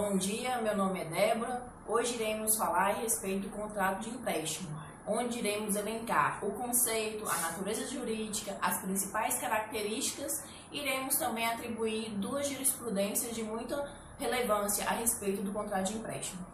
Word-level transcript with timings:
Bom 0.00 0.16
dia, 0.16 0.62
meu 0.62 0.76
nome 0.76 1.00
é 1.00 1.04
Débora. 1.06 1.60
Hoje 1.84 2.14
iremos 2.14 2.56
falar 2.56 2.90
a 2.90 3.00
respeito 3.00 3.48
do 3.48 3.56
contrato 3.56 4.02
de 4.02 4.10
empréstimo, 4.10 4.68
onde 5.04 5.40
iremos 5.40 5.74
elencar 5.74 6.38
o 6.40 6.52
conceito, 6.52 7.28
a 7.28 7.36
natureza 7.38 7.84
jurídica, 7.88 8.56
as 8.62 8.80
principais 8.80 9.40
características. 9.40 10.44
Iremos 10.70 11.16
também 11.16 11.44
atribuir 11.48 12.10
duas 12.10 12.48
jurisprudências 12.48 13.34
de 13.34 13.42
muita 13.42 13.92
relevância 14.20 14.88
a 14.88 14.92
respeito 14.92 15.42
do 15.42 15.50
contrato 15.50 15.88
de 15.88 15.98
empréstimo. 15.98 16.46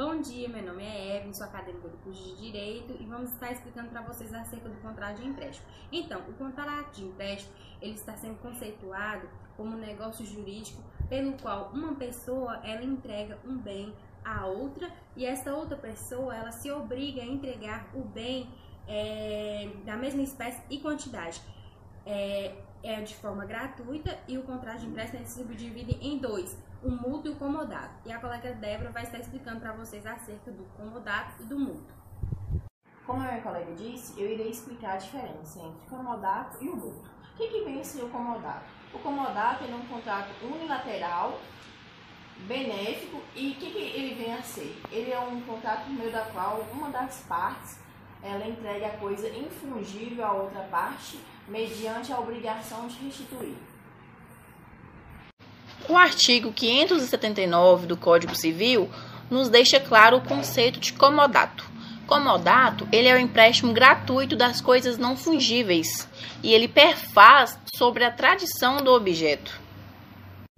Bom 0.00 0.18
dia, 0.22 0.48
meu 0.48 0.62
nome 0.62 0.82
é 0.82 1.18
Evelyn, 1.18 1.34
sou 1.34 1.44
acadêmica 1.44 1.86
do 1.86 1.98
curso 1.98 2.24
de 2.24 2.40
Direito 2.40 2.96
e 2.98 3.04
vamos 3.04 3.32
estar 3.32 3.52
explicando 3.52 3.90
para 3.90 4.00
vocês 4.00 4.32
acerca 4.32 4.66
do 4.66 4.80
contrato 4.80 5.20
de 5.20 5.28
empréstimo. 5.28 5.66
Então, 5.92 6.22
o 6.26 6.32
contrato 6.32 6.94
de 6.94 7.04
empréstimo, 7.04 7.52
ele 7.82 7.92
está 7.92 8.16
sendo 8.16 8.38
conceituado 8.38 9.28
como 9.58 9.76
um 9.76 9.78
negócio 9.78 10.24
jurídico 10.24 10.82
pelo 11.06 11.34
qual 11.34 11.70
uma 11.74 11.94
pessoa, 11.96 12.62
ela 12.64 12.82
entrega 12.82 13.38
um 13.44 13.58
bem 13.58 13.94
a 14.24 14.46
outra 14.46 14.90
e 15.14 15.26
essa 15.26 15.54
outra 15.54 15.76
pessoa, 15.76 16.34
ela 16.34 16.50
se 16.50 16.70
obriga 16.70 17.20
a 17.20 17.26
entregar 17.26 17.90
o 17.94 18.00
bem 18.00 18.48
é, 18.88 19.68
da 19.84 19.98
mesma 19.98 20.22
espécie 20.22 20.62
e 20.70 20.78
quantidade. 20.78 21.42
É, 22.06 22.54
é 22.82 23.02
de 23.02 23.14
forma 23.16 23.44
gratuita 23.44 24.18
e 24.26 24.38
o 24.38 24.44
contrato 24.44 24.80
de 24.80 24.86
empréstimo 24.86 25.26
se 25.26 25.40
subdivide 25.40 25.98
em 26.00 26.16
dois 26.16 26.56
o 26.82 26.90
mútuo 26.90 27.32
e 27.32 27.34
o 27.34 27.36
comodato. 27.36 27.94
E 28.06 28.12
a 28.12 28.18
colega 28.18 28.52
Débora 28.54 28.90
vai 28.90 29.02
estar 29.02 29.18
explicando 29.18 29.60
para 29.60 29.72
vocês 29.72 30.04
acerca 30.06 30.50
do 30.50 30.64
comodato 30.76 31.42
e 31.42 31.44
do 31.44 31.58
mútuo. 31.58 32.00
Como 33.06 33.22
a 33.22 33.26
minha 33.26 33.42
colega 33.42 33.74
disse, 33.74 34.18
eu 34.20 34.30
irei 34.30 34.50
explicar 34.50 34.94
a 34.94 34.98
diferença 34.98 35.58
entre 35.58 35.86
o 35.86 35.90
comodato 35.90 36.62
e 36.64 36.68
o 36.68 36.76
mútuo. 36.76 37.04
O 37.34 37.36
que, 37.36 37.48
que 37.48 37.64
vem 37.64 37.82
ser 37.82 38.04
o 38.04 38.08
comodato? 38.08 38.64
O 38.92 38.98
comodato 38.98 39.64
é 39.64 39.74
um 39.74 39.86
contrato 39.86 40.30
unilateral, 40.44 41.40
benéfico, 42.46 43.20
e 43.34 43.50
o 43.50 43.54
que, 43.54 43.70
que 43.70 43.78
ele 43.78 44.14
vem 44.14 44.34
a 44.34 44.42
ser? 44.42 44.80
Ele 44.90 45.10
é 45.10 45.18
um 45.18 45.40
contrato 45.42 45.88
no 45.88 45.98
meio 45.98 46.12
da 46.12 46.24
qual 46.26 46.60
uma 46.72 46.90
das 46.90 47.22
partes 47.28 47.78
ela 48.22 48.46
entrega 48.46 48.88
a 48.88 48.96
coisa 48.98 49.28
infungível 49.28 50.24
à 50.24 50.32
outra 50.32 50.62
parte 50.64 51.18
mediante 51.48 52.12
a 52.12 52.20
obrigação 52.20 52.86
de 52.86 53.06
restituir. 53.06 53.56
O 55.90 55.96
artigo 55.96 56.52
579 56.52 57.88
do 57.88 57.96
Código 57.96 58.32
Civil 58.36 58.88
nos 59.28 59.48
deixa 59.48 59.80
claro 59.80 60.18
o 60.18 60.20
conceito 60.20 60.78
de 60.78 60.92
comodato. 60.92 61.68
Comodato, 62.06 62.86
ele 62.92 63.08
é 63.08 63.14
o 63.16 63.18
empréstimo 63.18 63.72
gratuito 63.72 64.36
das 64.36 64.60
coisas 64.60 64.98
não 64.98 65.16
fungíveis 65.16 66.08
e 66.44 66.54
ele 66.54 66.68
perfaz 66.68 67.58
sobre 67.74 68.04
a 68.04 68.12
tradição 68.12 68.76
do 68.76 68.92
objeto. 68.92 69.60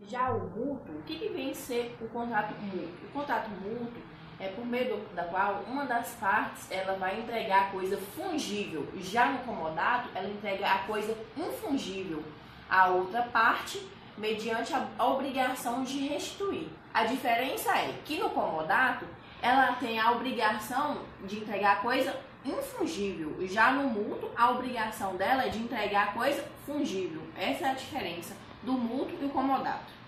Já 0.07 0.31
o 0.33 0.51
mútuo, 0.51 0.99
o 0.99 1.03
que, 1.07 1.17
que 1.17 1.29
vem 1.31 1.55
ser 1.55 1.97
o 2.03 2.09
contrato 2.09 2.55
mútuo? 2.61 2.91
O 3.09 3.13
contrato 3.15 3.49
mútuo 3.49 4.03
é 4.39 4.49
por 4.49 4.67
meio 4.67 5.01
da 5.15 5.25
qual 5.25 5.65
uma 5.67 5.87
das 5.87 6.11
partes 6.21 6.71
ela 6.71 6.99
vai 6.99 7.19
entregar 7.19 7.69
a 7.69 7.71
coisa 7.71 7.97
fungível. 8.15 8.87
Já 9.01 9.31
no 9.31 9.39
comodato, 9.39 10.11
ela 10.15 10.29
entrega 10.29 10.67
a 10.67 10.79
coisa 10.81 11.17
infungível 11.39 12.23
à 12.69 12.89
outra 12.89 13.23
parte 13.23 13.81
mediante 14.17 14.73
a 14.75 15.07
obrigação 15.07 15.83
de 15.83 16.07
restituir. 16.09 16.69
A 16.93 17.05
diferença 17.05 17.71
é 17.77 17.95
que 18.05 18.19
no 18.19 18.31
comodato 18.31 19.07
ela 19.41 19.73
tem 19.73 19.99
a 19.99 20.13
obrigação 20.13 20.99
de 21.25 21.39
entregar 21.39 21.83
coisa 21.83 22.15
infungível. 22.45 23.37
Já 23.47 23.73
no 23.73 23.89
mútuo, 23.89 24.31
a 24.37 24.51
obrigação 24.51 25.17
dela 25.17 25.45
é 25.45 25.49
de 25.49 25.59
entregar 25.59 26.15
coisa 26.15 26.45
fungível. 26.67 27.23
Essa 27.37 27.67
é 27.67 27.71
a 27.71 27.75
diferença 27.75 28.37
do 28.63 28.73
mútuo 28.73 29.19
e 29.21 29.25
o 29.25 29.31
comodato. 29.31 30.02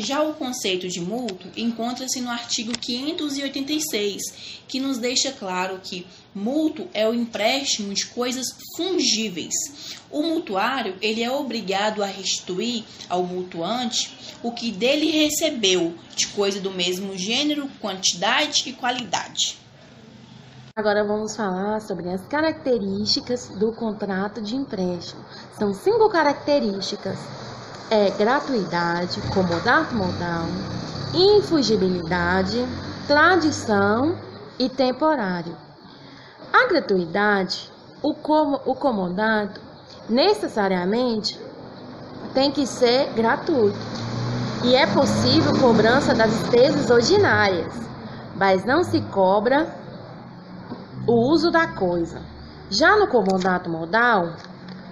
Já 0.00 0.22
o 0.22 0.32
conceito 0.32 0.86
de 0.86 1.00
mútuo 1.00 1.50
encontra-se 1.56 2.20
no 2.20 2.30
artigo 2.30 2.70
586, 2.70 4.22
que 4.68 4.78
nos 4.78 4.96
deixa 4.96 5.32
claro 5.32 5.80
que 5.82 6.06
mútuo 6.32 6.88
é 6.94 7.06
o 7.08 7.12
empréstimo 7.12 7.92
de 7.92 8.06
coisas 8.06 8.46
fungíveis. 8.76 9.54
O 10.08 10.22
mutuário 10.22 10.94
ele 11.02 11.24
é 11.24 11.30
obrigado 11.30 12.04
a 12.04 12.06
restituir 12.06 12.84
ao 13.08 13.24
mutuante 13.24 14.16
o 14.40 14.52
que 14.52 14.70
dele 14.70 15.10
recebeu 15.10 15.92
de 16.14 16.28
coisa 16.28 16.60
do 16.60 16.70
mesmo 16.70 17.18
gênero, 17.18 17.68
quantidade 17.80 18.68
e 18.68 18.72
qualidade. 18.74 19.58
Agora 20.76 21.04
vamos 21.04 21.34
falar 21.34 21.80
sobre 21.80 22.08
as 22.08 22.24
características 22.28 23.48
do 23.58 23.72
contrato 23.72 24.40
de 24.40 24.54
empréstimo. 24.54 25.24
São 25.58 25.74
cinco 25.74 26.08
características 26.08 27.18
é 27.90 28.10
gratuidade, 28.10 29.20
comodato 29.32 29.94
modal, 29.94 30.44
infugibilidade, 31.14 32.66
tradição 33.06 34.14
e 34.58 34.68
temporário. 34.68 35.56
A 36.52 36.68
gratuidade, 36.68 37.72
o, 38.02 38.12
com, 38.12 38.60
o 38.66 38.74
comodato, 38.74 39.60
necessariamente 40.08 41.40
tem 42.34 42.50
que 42.50 42.66
ser 42.66 43.10
gratuito. 43.14 43.78
E 44.64 44.74
é 44.74 44.86
possível 44.86 45.58
cobrança 45.58 46.14
das 46.14 46.30
despesas 46.30 46.90
ordinárias, 46.90 47.72
mas 48.36 48.66
não 48.66 48.82
se 48.84 49.00
cobra 49.00 49.74
o 51.06 51.30
uso 51.30 51.50
da 51.50 51.68
coisa. 51.68 52.20
Já 52.68 52.96
no 52.96 53.06
comodato 53.06 53.70
modal, 53.70 54.34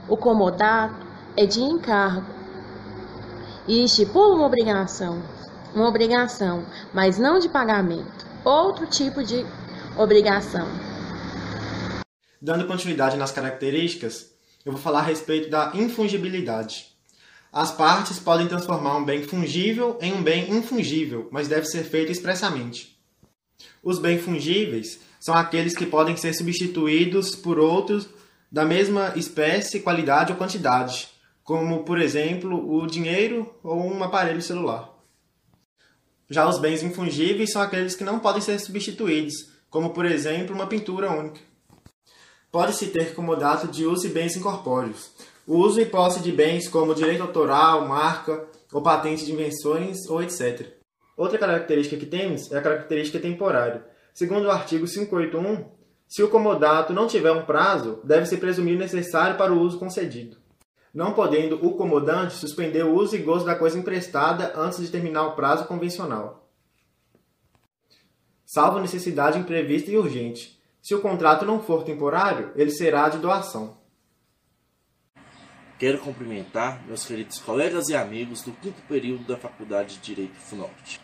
o 0.08 0.16
comodato 0.16 1.04
é 1.36 1.44
de 1.44 1.60
encargo 1.60 2.35
e 3.68 3.84
estipula 3.84 4.34
uma 4.34 4.46
obrigação, 4.46 5.22
uma 5.74 5.88
obrigação, 5.88 6.64
mas 6.94 7.18
não 7.18 7.38
de 7.38 7.48
pagamento, 7.48 8.26
outro 8.44 8.86
tipo 8.86 9.22
de 9.22 9.44
obrigação. 9.96 10.66
Dando 12.40 12.66
continuidade 12.66 13.16
nas 13.16 13.32
características, 13.32 14.30
eu 14.64 14.72
vou 14.72 14.80
falar 14.80 15.00
a 15.00 15.02
respeito 15.02 15.50
da 15.50 15.72
infungibilidade. 15.74 16.86
As 17.52 17.70
partes 17.70 18.18
podem 18.18 18.46
transformar 18.46 18.96
um 18.98 19.04
bem 19.04 19.22
fungível 19.22 19.98
em 20.00 20.12
um 20.12 20.22
bem 20.22 20.50
infungível, 20.50 21.28
mas 21.30 21.48
deve 21.48 21.66
ser 21.66 21.84
feito 21.84 22.12
expressamente. 22.12 22.96
Os 23.82 23.98
bens 23.98 24.22
fungíveis 24.22 25.00
são 25.18 25.34
aqueles 25.34 25.74
que 25.74 25.86
podem 25.86 26.16
ser 26.16 26.34
substituídos 26.34 27.34
por 27.34 27.58
outros 27.58 28.08
da 28.50 28.64
mesma 28.64 29.12
espécie, 29.16 29.80
qualidade 29.80 30.32
ou 30.32 30.38
quantidade, 30.38 31.08
como, 31.46 31.84
por 31.84 32.00
exemplo, 32.00 32.76
o 32.76 32.88
dinheiro 32.88 33.54
ou 33.62 33.80
um 33.80 34.02
aparelho 34.02 34.42
celular. 34.42 34.92
Já 36.28 36.48
os 36.48 36.58
bens 36.58 36.82
infungíveis 36.82 37.52
são 37.52 37.62
aqueles 37.62 37.94
que 37.94 38.02
não 38.02 38.18
podem 38.18 38.42
ser 38.42 38.58
substituídos, 38.58 39.32
como, 39.70 39.90
por 39.90 40.04
exemplo, 40.04 40.52
uma 40.52 40.66
pintura 40.66 41.08
única. 41.08 41.40
Pode-se 42.50 42.88
ter 42.88 43.14
como 43.14 43.36
data 43.36 43.68
de 43.68 43.86
uso 43.86 44.08
e 44.08 44.10
bens 44.10 44.34
incorpóreos. 44.34 45.12
O 45.46 45.58
uso 45.58 45.80
e 45.80 45.86
posse 45.86 46.18
de 46.18 46.32
bens 46.32 46.66
como 46.66 46.96
direito 46.96 47.22
autoral, 47.22 47.86
marca 47.86 48.44
ou 48.72 48.82
patente 48.82 49.24
de 49.24 49.30
invenções 49.30 49.98
ou 50.08 50.20
etc. 50.20 50.66
Outra 51.16 51.38
característica 51.38 51.96
que 51.96 52.06
temos 52.06 52.50
é 52.50 52.58
a 52.58 52.62
característica 52.62 53.20
temporária. 53.20 53.86
Segundo 54.12 54.46
o 54.46 54.50
artigo 54.50 54.84
581, 54.84 55.64
se 56.08 56.24
o 56.24 56.28
comodato 56.28 56.92
não 56.92 57.06
tiver 57.06 57.30
um 57.30 57.44
prazo, 57.44 58.00
deve-se 58.02 58.36
presumir 58.36 58.76
necessário 58.76 59.36
para 59.36 59.52
o 59.52 59.60
uso 59.60 59.78
concedido 59.78 60.44
não 60.96 61.12
podendo 61.12 61.56
o 61.62 61.76
comodante 61.76 62.32
suspender 62.32 62.82
o 62.82 62.94
uso 62.94 63.14
e 63.14 63.18
gozo 63.18 63.44
da 63.44 63.54
coisa 63.54 63.78
emprestada 63.78 64.54
antes 64.56 64.78
de 64.78 64.88
terminar 64.88 65.26
o 65.26 65.36
prazo 65.36 65.66
convencional. 65.66 66.50
Salvo 68.46 68.80
necessidade 68.80 69.38
imprevista 69.38 69.90
e 69.90 69.98
urgente. 69.98 70.58
Se 70.80 70.94
o 70.94 71.02
contrato 71.02 71.44
não 71.44 71.62
for 71.62 71.84
temporário, 71.84 72.50
ele 72.56 72.70
será 72.70 73.10
de 73.10 73.18
doação. 73.18 73.76
Quero 75.78 75.98
cumprimentar 75.98 76.82
meus 76.86 77.04
queridos 77.04 77.40
colegas 77.40 77.90
e 77.90 77.94
amigos 77.94 78.40
do 78.40 78.52
quinto 78.52 78.80
período 78.88 79.24
da 79.24 79.36
Faculdade 79.36 79.96
de 79.96 80.00
Direito 80.00 80.36
FUNORTE. 80.36 80.98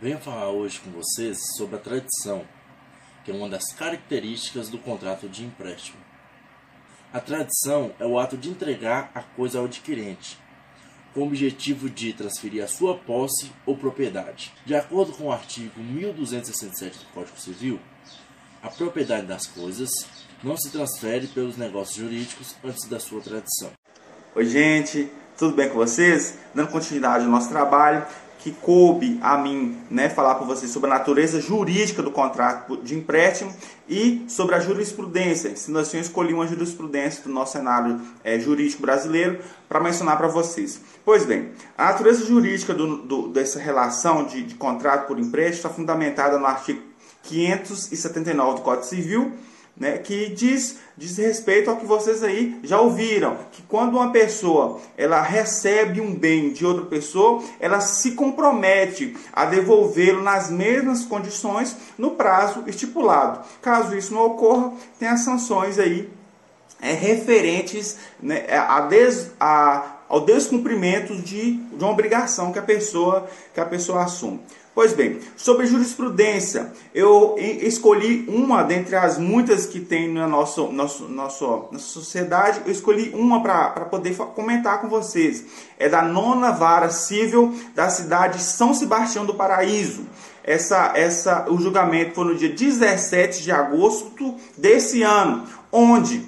Venho 0.00 0.18
falar 0.18 0.50
hoje 0.50 0.80
com 0.80 0.90
vocês 0.90 1.38
sobre 1.56 1.76
a 1.76 1.78
tradição, 1.78 2.44
que 3.24 3.30
é 3.30 3.34
uma 3.34 3.48
das 3.48 3.72
características 3.72 4.68
do 4.68 4.78
contrato 4.78 5.28
de 5.28 5.44
empréstimo. 5.44 6.11
A 7.12 7.20
tradição 7.20 7.92
é 8.00 8.06
o 8.06 8.18
ato 8.18 8.38
de 8.38 8.48
entregar 8.48 9.10
a 9.14 9.20
coisa 9.20 9.58
ao 9.58 9.66
adquirente, 9.66 10.38
com 11.12 11.20
o 11.20 11.26
objetivo 11.26 11.90
de 11.90 12.14
transferir 12.14 12.64
a 12.64 12.66
sua 12.66 12.96
posse 12.96 13.52
ou 13.66 13.76
propriedade. 13.76 14.50
De 14.64 14.74
acordo 14.74 15.12
com 15.12 15.24
o 15.24 15.32
artigo 15.32 15.78
1267 15.78 17.00
do 17.00 17.04
Código 17.12 17.38
Civil, 17.38 17.78
a 18.62 18.70
propriedade 18.70 19.26
das 19.26 19.46
coisas 19.46 19.90
não 20.42 20.56
se 20.56 20.70
transfere 20.70 21.26
pelos 21.26 21.58
negócios 21.58 21.96
jurídicos 21.96 22.56
antes 22.64 22.88
da 22.88 22.98
sua 22.98 23.20
tradição. 23.20 23.70
Oi, 24.34 24.46
gente, 24.46 25.12
tudo 25.36 25.54
bem 25.54 25.68
com 25.68 25.74
vocês? 25.74 26.38
Dando 26.54 26.70
continuidade 26.70 27.26
ao 27.26 27.30
nosso 27.30 27.50
trabalho, 27.50 28.06
que 28.42 28.50
coube 28.50 29.20
a 29.22 29.38
mim 29.38 29.78
né, 29.88 30.08
falar 30.08 30.34
para 30.34 30.44
vocês 30.44 30.70
sobre 30.70 30.90
a 30.90 30.94
natureza 30.94 31.40
jurídica 31.40 32.02
do 32.02 32.10
contrato 32.10 32.76
de 32.78 32.96
empréstimo 32.96 33.54
e 33.88 34.24
sobre 34.28 34.56
a 34.56 34.60
jurisprudência. 34.60 35.54
Se 35.54 35.70
nós 35.70 35.94
eu 35.94 36.00
escolhi 36.00 36.34
uma 36.34 36.46
jurisprudência 36.46 37.22
do 37.22 37.30
nosso 37.30 37.52
cenário 37.52 38.00
é, 38.24 38.40
jurídico 38.40 38.82
brasileiro 38.82 39.38
para 39.68 39.78
mencionar 39.78 40.18
para 40.18 40.26
vocês. 40.26 40.80
Pois 41.04 41.24
bem, 41.24 41.50
a 41.78 41.84
natureza 41.84 42.24
jurídica 42.24 42.74
do, 42.74 42.96
do, 42.98 43.28
dessa 43.28 43.60
relação 43.60 44.24
de, 44.24 44.42
de 44.42 44.56
contrato 44.56 45.06
por 45.06 45.20
empréstimo 45.20 45.56
está 45.56 45.70
fundamentada 45.70 46.36
no 46.36 46.46
artigo 46.46 46.82
579 47.22 48.56
do 48.56 48.62
Código 48.62 48.86
Civil 48.86 49.32
né, 49.76 49.98
que 49.98 50.28
diz, 50.28 50.78
diz 50.96 51.16
respeito 51.16 51.70
ao 51.70 51.76
que 51.76 51.86
vocês 51.86 52.22
aí 52.22 52.58
já 52.62 52.80
ouviram, 52.80 53.36
que 53.50 53.62
quando 53.62 53.94
uma 53.94 54.12
pessoa 54.12 54.80
ela 54.96 55.20
recebe 55.22 56.00
um 56.00 56.14
bem 56.14 56.52
de 56.52 56.64
outra 56.64 56.84
pessoa, 56.84 57.42
ela 57.58 57.80
se 57.80 58.12
compromete 58.12 59.16
a 59.32 59.44
devolvê-lo 59.46 60.22
nas 60.22 60.50
mesmas 60.50 61.04
condições 61.04 61.76
no 61.96 62.12
prazo 62.12 62.64
estipulado. 62.66 63.44
Caso 63.60 63.96
isso 63.96 64.12
não 64.14 64.26
ocorra, 64.26 64.72
tem 64.98 65.08
as 65.08 65.20
sanções 65.20 65.78
aí 65.78 66.08
é, 66.80 66.92
referentes 66.92 67.96
né, 68.20 68.44
a, 68.50 68.80
des, 68.82 69.30
a, 69.40 69.96
ao 70.08 70.20
descumprimento 70.20 71.16
de, 71.16 71.54
de 71.54 71.82
uma 71.84 71.90
obrigação 71.90 72.52
que 72.52 72.58
a 72.58 72.62
pessoa 72.62 73.28
que 73.54 73.60
a 73.60 73.64
pessoa 73.64 74.02
assume. 74.02 74.40
Pois 74.74 74.94
bem, 74.94 75.18
sobre 75.36 75.66
jurisprudência, 75.66 76.72
eu 76.94 77.36
escolhi 77.38 78.24
uma 78.26 78.62
dentre 78.62 78.96
as 78.96 79.18
muitas 79.18 79.66
que 79.66 79.78
tem 79.78 80.10
na 80.10 80.26
nossa, 80.26 80.62
nosso, 80.62 81.08
nosso, 81.08 81.68
nossa 81.70 81.84
sociedade, 81.84 82.62
eu 82.64 82.72
escolhi 82.72 83.10
uma 83.14 83.42
para 83.42 83.84
poder 83.84 84.16
comentar 84.16 84.80
com 84.80 84.88
vocês. 84.88 85.44
É 85.78 85.90
da 85.90 86.00
nona 86.00 86.52
vara 86.52 86.88
civil 86.88 87.54
da 87.74 87.90
cidade 87.90 88.38
de 88.38 88.44
São 88.44 88.72
Sebastião 88.72 89.26
do 89.26 89.34
Paraíso. 89.34 90.06
Essa, 90.42 90.92
essa, 90.94 91.50
o 91.50 91.60
julgamento 91.60 92.14
foi 92.14 92.24
no 92.24 92.34
dia 92.34 92.48
17 92.48 93.42
de 93.42 93.52
agosto 93.52 94.36
desse 94.56 95.02
ano, 95.02 95.44
onde 95.70 96.24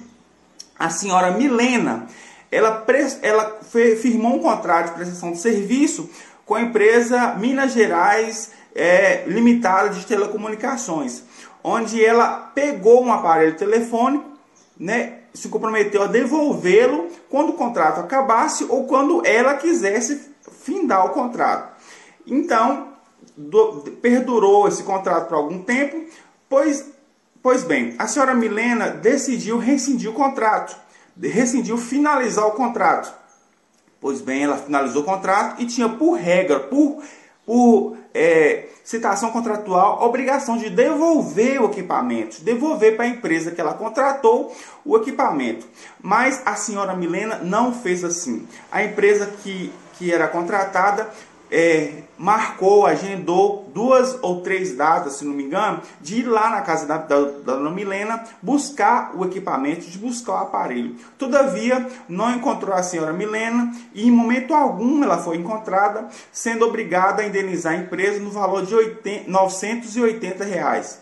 a 0.77 0.91
senhora 0.91 1.31
Milena 1.31 2.05
ela, 2.51 2.85
ela 3.23 3.59
firmou 3.99 4.35
um 4.35 4.39
contrato 4.39 4.89
de 4.89 4.93
prestação 4.93 5.31
de 5.31 5.39
serviço 5.39 6.09
com 6.45 6.55
a 6.55 6.61
empresa 6.61 7.35
Minas 7.35 7.73
Gerais 7.73 8.51
é, 8.73 9.23
Limitada 9.25 9.89
de 9.89 10.05
Telecomunicações, 10.05 11.23
onde 11.63 12.03
ela 12.03 12.51
pegou 12.53 13.03
um 13.03 13.11
aparelho 13.11 13.55
telefônico, 13.57 14.29
né, 14.77 15.19
se 15.33 15.49
comprometeu 15.49 16.03
a 16.03 16.07
devolvê-lo 16.07 17.07
quando 17.29 17.49
o 17.49 17.53
contrato 17.53 17.99
acabasse 17.99 18.65
ou 18.69 18.85
quando 18.85 19.25
ela 19.25 19.55
quisesse 19.55 20.31
findar 20.63 21.05
o 21.05 21.09
contrato. 21.09 21.75
Então, 22.27 22.89
do, 23.35 23.91
perdurou 24.01 24.67
esse 24.67 24.83
contrato 24.83 25.27
por 25.27 25.35
algum 25.35 25.61
tempo, 25.61 26.05
pois, 26.49 26.85
pois 27.41 27.63
bem, 27.63 27.95
a 27.97 28.07
senhora 28.07 28.33
Milena 28.33 28.89
decidiu 28.89 29.57
rescindir 29.57 30.09
o 30.09 30.13
contrato, 30.13 30.75
rescindiu 31.19 31.77
finalizar 31.77 32.47
o 32.47 32.51
contrato. 32.51 33.24
Pois 34.05 34.21
bem, 34.21 34.43
ela 34.43 34.55
finalizou 34.57 35.01
o 35.01 35.03
contrato 35.05 35.59
e 35.59 35.65
tinha 35.65 35.89
por 35.89 36.13
regra, 36.13 36.59
por, 36.59 37.01
por 37.43 37.97
é, 38.13 38.67
citação 38.83 39.31
contratual, 39.31 40.03
obrigação 40.03 40.57
de 40.57 40.69
devolver 40.69 41.59
o 41.59 41.65
equipamento, 41.65 42.39
devolver 42.43 42.95
para 42.95 43.05
a 43.05 43.07
empresa 43.07 43.49
que 43.49 43.59
ela 43.59 43.73
contratou 43.73 44.55
o 44.85 44.95
equipamento. 44.95 45.65
Mas 45.99 46.39
a 46.45 46.55
senhora 46.55 46.95
Milena 46.95 47.39
não 47.39 47.73
fez 47.73 48.03
assim. 48.03 48.47
A 48.71 48.83
empresa 48.83 49.25
que, 49.41 49.73
que 49.97 50.13
era 50.13 50.27
contratada 50.27 51.09
é, 51.51 52.03
marcou, 52.17 52.85
agendou 52.85 53.69
duas 53.73 54.17
ou 54.21 54.41
três 54.41 54.75
datas, 54.75 55.13
se 55.13 55.25
não 55.25 55.33
me 55.33 55.43
engano, 55.43 55.81
de 56.01 56.19
ir 56.19 56.23
lá 56.23 56.49
na 56.49 56.61
casa 56.61 56.85
da, 56.85 56.97
da, 56.97 57.19
da 57.19 57.55
dona 57.55 57.69
Milena 57.69 58.23
buscar 58.41 59.11
o 59.15 59.25
equipamento, 59.25 59.85
de 59.85 59.97
buscar 59.97 60.33
o 60.33 60.37
aparelho. 60.37 60.95
Todavia, 61.17 61.85
não 62.07 62.31
encontrou 62.31 62.73
a 62.73 62.83
senhora 62.83 63.13
Milena 63.13 63.71
e 63.93 64.07
em 64.07 64.11
momento 64.11 64.53
algum 64.53 65.03
ela 65.03 65.17
foi 65.17 65.37
encontrada, 65.37 66.07
sendo 66.31 66.65
obrigada 66.65 67.21
a 67.21 67.27
indenizar 67.27 67.73
a 67.73 67.77
empresa 67.77 68.19
no 68.19 68.31
valor 68.31 68.65
de 68.65 68.73
80, 68.73 69.29
980 69.29 70.43
reais. 70.43 71.01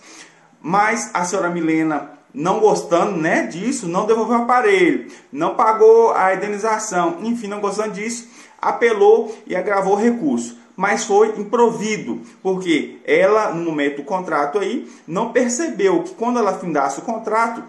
Mas 0.61 1.11
a 1.13 1.23
senhora 1.25 1.49
Milena 1.49 2.13
não 2.33 2.59
gostando 2.59 3.15
né, 3.15 3.45
disso, 3.45 3.87
não 3.87 4.07
devolveu 4.07 4.39
o 4.39 4.41
aparelho, 4.41 5.11
não 5.31 5.55
pagou 5.55 6.13
a 6.13 6.33
indenização, 6.33 7.17
enfim, 7.21 7.47
não 7.47 7.61
gostando 7.61 7.91
disso, 7.91 8.27
apelou 8.69 9.35
e 9.45 9.55
agravou 9.55 9.93
o 9.93 9.99
recurso. 9.99 10.57
Mas 10.75 11.03
foi 11.05 11.39
improvido, 11.39 12.21
porque 12.41 12.97
ela, 13.05 13.53
no 13.53 13.63
momento 13.63 13.97
do 13.97 14.03
contrato 14.03 14.57
aí, 14.57 14.89
não 15.07 15.31
percebeu 15.31 16.01
que 16.01 16.15
quando 16.15 16.39
ela 16.39 16.57
findasse 16.57 16.99
o 16.99 17.03
contrato, 17.03 17.63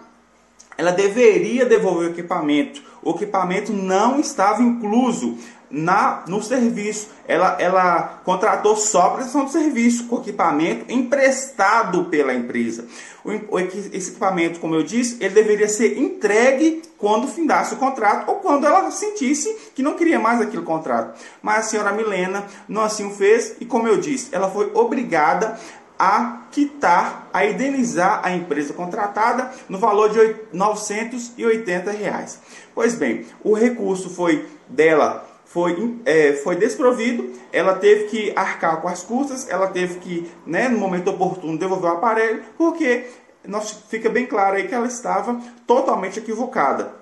ela 0.77 0.91
deveria 0.91 1.65
devolver 1.65 2.09
o 2.09 2.11
equipamento. 2.11 2.81
O 3.03 3.11
equipamento 3.11 3.71
não 3.71 4.19
estava 4.19 4.63
incluso 4.63 5.37
na, 5.75 6.23
no 6.25 6.41
serviço. 6.41 7.09
Ela, 7.27 7.57
ela 7.59 8.21
contratou 8.23 8.77
só 8.77 9.01
a 9.01 9.09
prestação 9.11 9.45
de 9.45 9.51
serviço 9.51 10.07
com 10.07 10.21
equipamento 10.21 10.85
emprestado 10.89 12.05
pela 12.05 12.33
empresa. 12.33 12.85
O, 13.25 13.59
esse 13.59 14.11
equipamento, 14.11 14.59
como 14.59 14.73
eu 14.73 14.83
disse, 14.83 15.17
ele 15.19 15.33
deveria 15.33 15.67
ser 15.67 15.97
entregue 15.97 16.81
quando 16.97 17.27
findasse 17.27 17.73
o 17.73 17.77
contrato 17.77 18.29
ou 18.29 18.35
quando 18.35 18.65
ela 18.65 18.89
sentisse 18.89 19.53
que 19.75 19.83
não 19.83 19.95
queria 19.95 20.17
mais 20.17 20.39
aquele 20.39 20.63
contrato. 20.63 21.19
Mas 21.41 21.65
a 21.65 21.69
senhora 21.69 21.91
Milena 21.91 22.45
não 22.69 22.81
assim 22.81 23.05
o 23.05 23.11
fez 23.11 23.55
e, 23.59 23.65
como 23.65 23.87
eu 23.87 23.97
disse, 23.97 24.29
ela 24.31 24.49
foi 24.49 24.71
obrigada 24.73 25.59
a 25.99 26.43
quitar, 26.51 27.29
a 27.33 27.45
indenizar 27.45 28.21
a 28.23 28.31
empresa 28.31 28.73
contratada 28.73 29.51
no 29.67 29.77
valor 29.77 30.09
de 30.09 30.35
980 30.53 31.91
reais. 31.91 32.39
Pois 32.73 32.95
bem, 32.95 33.25
o 33.43 33.53
recurso 33.53 34.09
foi 34.09 34.45
dela 34.67 35.34
foi, 35.45 35.99
é, 36.05 36.33
foi 36.33 36.55
desprovido, 36.55 37.31
ela 37.51 37.75
teve 37.75 38.05
que 38.05 38.33
arcar 38.35 38.81
com 38.81 38.87
as 38.87 39.03
custas, 39.03 39.47
ela 39.49 39.67
teve 39.67 39.99
que, 39.99 40.31
né, 40.45 40.67
no 40.67 40.77
momento 40.77 41.11
oportuno, 41.11 41.57
devolver 41.57 41.91
o 41.91 41.93
aparelho, 41.93 42.43
porque 42.57 43.05
nós, 43.47 43.71
fica 43.89 44.09
bem 44.09 44.25
claro 44.25 44.57
aí 44.57 44.67
que 44.67 44.75
ela 44.75 44.87
estava 44.87 45.39
totalmente 45.65 46.19
equivocada. 46.19 46.93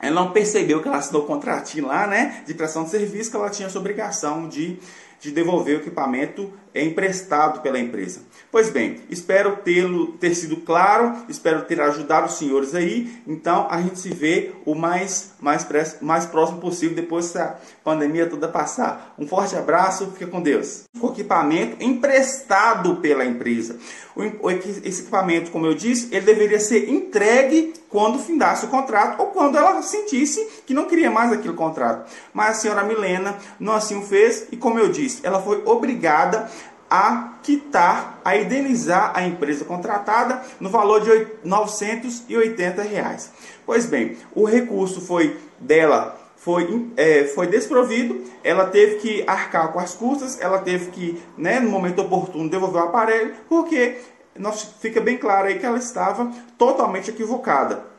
Ela 0.00 0.14
não 0.14 0.32
percebeu 0.32 0.80
que 0.80 0.88
ela 0.88 0.96
assinou 0.96 1.22
o 1.22 1.26
contratinho 1.26 1.86
lá, 1.86 2.06
né, 2.06 2.42
de 2.46 2.54
prestação 2.54 2.84
de 2.84 2.90
serviço, 2.90 3.30
que 3.30 3.36
ela 3.36 3.50
tinha 3.50 3.66
essa 3.66 3.78
obrigação 3.78 4.48
de 4.48 4.78
de 5.22 5.30
devolver 5.30 5.76
o 5.76 5.80
equipamento 5.80 6.52
emprestado 6.74 7.60
pela 7.60 7.78
empresa. 7.78 8.22
Pois 8.50 8.70
bem, 8.70 9.00
espero 9.08 9.56
tê-lo 9.58 10.12
ter 10.12 10.34
sido 10.34 10.56
claro, 10.58 11.14
espero 11.28 11.62
ter 11.62 11.80
ajudado 11.80 12.26
os 12.26 12.34
senhores 12.34 12.74
aí. 12.74 13.22
Então 13.26 13.66
a 13.70 13.80
gente 13.80 13.98
se 13.98 14.08
vê 14.08 14.52
o 14.66 14.74
mais 14.74 15.32
mais, 15.40 15.66
mais 16.00 16.26
próximo 16.26 16.60
possível 16.60 16.96
depois 16.96 17.30
que 17.30 17.38
a 17.38 17.56
pandemia 17.84 18.26
toda 18.26 18.48
passar. 18.48 19.14
Um 19.18 19.26
forte 19.26 19.54
abraço, 19.56 20.10
fica 20.12 20.26
com 20.26 20.40
Deus. 20.40 20.84
O 21.00 21.08
equipamento 21.08 21.82
emprestado 21.82 22.96
pela 22.96 23.24
empresa. 23.24 23.78
O, 24.14 24.50
esse 24.50 25.02
equipamento, 25.02 25.50
como 25.50 25.66
eu 25.66 25.74
disse, 25.74 26.08
ele 26.14 26.24
deveria 26.26 26.60
ser 26.60 26.88
entregue 26.88 27.74
quando 27.88 28.18
findasse 28.18 28.64
o 28.64 28.68
contrato 28.68 29.20
ou 29.20 29.26
quando 29.28 29.56
ela 29.56 29.82
sentisse 29.82 30.46
que 30.66 30.72
não 30.72 30.86
queria 30.86 31.10
mais 31.10 31.30
aquele 31.32 31.54
contrato. 31.54 32.10
Mas 32.32 32.50
a 32.50 32.60
senhora 32.60 32.84
Milena 32.84 33.36
não 33.60 33.74
assim 33.74 33.98
o 33.98 34.02
fez 34.02 34.46
e, 34.50 34.56
como 34.56 34.78
eu 34.78 34.88
disse, 34.90 35.11
ela 35.22 35.40
foi 35.42 35.62
obrigada 35.64 36.48
a 36.88 37.34
quitar, 37.42 38.20
a 38.24 38.36
indenizar 38.36 39.12
a 39.14 39.26
empresa 39.26 39.64
contratada 39.64 40.42
no 40.60 40.68
valor 40.68 41.00
de 41.00 41.26
980 41.42 42.82
reais. 42.82 43.30
Pois 43.64 43.86
bem, 43.86 44.16
o 44.34 44.44
recurso 44.44 45.00
foi 45.00 45.36
dela 45.58 46.22
foi, 46.42 46.90
é, 46.96 47.24
foi 47.24 47.46
desprovido, 47.46 48.20
ela 48.42 48.66
teve 48.66 48.96
que 48.96 49.24
arcar 49.28 49.72
com 49.72 49.78
as 49.78 49.94
custas, 49.94 50.40
ela 50.40 50.58
teve 50.58 50.90
que, 50.90 51.22
né, 51.38 51.60
no 51.60 51.70
momento 51.70 52.02
oportuno, 52.02 52.50
devolver 52.50 52.82
o 52.82 52.86
aparelho, 52.86 53.32
porque 53.48 53.98
nós, 54.36 54.74
fica 54.80 55.00
bem 55.00 55.16
claro 55.16 55.46
aí 55.46 55.60
que 55.60 55.64
ela 55.64 55.78
estava 55.78 56.32
totalmente 56.58 57.10
equivocada. 57.10 57.91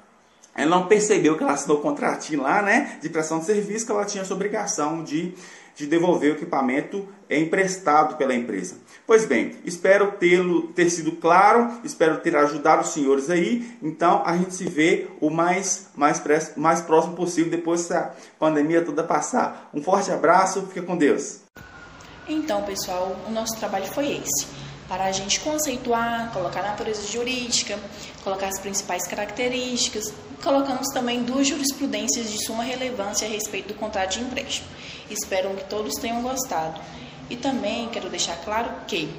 Ela 0.55 0.69
não 0.69 0.88
percebeu 0.88 1.38
que 1.38 1.43
ela 1.43 1.53
assinou 1.53 1.77
o 1.77 1.81
contratinho 1.81 2.43
lá, 2.43 2.62
né, 2.62 2.98
de 3.01 3.10
prestação 3.10 3.39
de 3.39 3.45
serviço, 3.45 3.86
que 3.86 3.91
ela 3.91 4.05
tinha 4.05 4.22
essa 4.22 4.33
obrigação 4.33 5.03
de 5.03 5.33
de 5.75 5.88
devolver 5.88 6.33
o 6.33 6.36
equipamento 6.36 7.07
emprestado 7.29 8.15
pela 8.15 8.33
empresa. 8.33 8.77
Pois 9.07 9.25
bem, 9.25 9.55
espero 9.65 10.13
tê-lo 10.13 10.67
ter 10.67 10.89
sido 10.89 11.13
claro, 11.13 11.79
espero 11.83 12.19
ter 12.19 12.36
ajudado 12.36 12.83
os 12.83 12.89
senhores 12.89 13.29
aí. 13.29 13.77
Então 13.81 14.22
a 14.25 14.38
gente 14.38 14.53
se 14.53 14.65
vê 14.65 15.07
o 15.19 15.29
mais 15.29 15.89
mais, 15.95 16.22
mais 16.55 16.81
próximo 16.81 17.15
possível 17.15 17.51
depois 17.51 17.88
que 17.88 17.93
a 17.93 18.12
pandemia 18.39 18.83
toda 18.83 19.03
passar. 19.03 19.69
Um 19.74 19.81
forte 19.81 20.12
abraço, 20.12 20.62
fica 20.67 20.83
com 20.83 20.95
Deus. 20.95 21.41
Então, 22.27 22.63
pessoal, 22.63 23.17
o 23.27 23.31
nosso 23.31 23.57
trabalho 23.57 23.86
foi 23.88 24.13
esse 24.13 24.48
para 24.93 25.05
a 25.05 25.12
gente 25.12 25.39
conceituar, 25.39 26.31
colocar 26.31 26.59
a 26.59 26.69
natureza 26.69 27.12
jurídica, 27.12 27.79
colocar 28.23 28.45
as 28.45 28.59
principais 28.59 29.07
características, 29.07 30.13
colocamos 30.43 30.88
também 30.93 31.23
duas 31.23 31.47
jurisprudências 31.47 32.31
de 32.31 32.45
suma 32.45 32.62
relevância 32.62 33.27
a 33.27 33.31
respeito 33.31 33.69
do 33.69 33.73
contrato 33.73 34.12
de 34.12 34.21
empréstimo. 34.21 34.67
Espero 35.09 35.50
que 35.55 35.63
todos 35.63 35.95
tenham 35.95 36.21
gostado. 36.21 36.79
E 37.27 37.35
também 37.35 37.89
quero 37.89 38.07
deixar 38.07 38.35
claro 38.45 38.69
que 38.85 39.12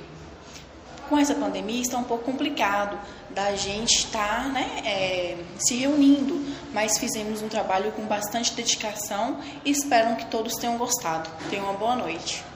com 1.09 1.19
essa 1.19 1.35
pandemia 1.35 1.83
está 1.83 1.99
um 1.99 2.05
pouco 2.05 2.23
complicado 2.23 2.97
da 3.31 3.57
gente 3.57 3.97
estar 3.97 4.53
né, 4.53 4.81
é, 4.85 5.37
se 5.59 5.75
reunindo, 5.75 6.41
mas 6.73 6.99
fizemos 6.99 7.43
um 7.43 7.49
trabalho 7.49 7.91
com 7.91 8.03
bastante 8.03 8.55
dedicação 8.55 9.41
e 9.65 9.73
espero 9.73 10.15
que 10.15 10.27
todos 10.27 10.55
tenham 10.55 10.79
gostado. 10.79 11.29
Tenham 11.51 11.65
uma 11.65 11.75
boa 11.75 11.97
noite. 11.97 12.54